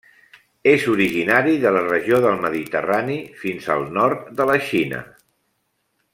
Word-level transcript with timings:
És 0.69 0.85
originari 0.93 1.53
de 1.65 1.73
la 1.75 1.83
regió 1.87 2.21
del 2.23 2.41
Mediterrani 2.47 3.19
fins 3.43 3.69
al 3.75 3.87
nord 3.99 4.33
de 4.41 4.49
la 4.53 4.57
Xina. 4.71 5.05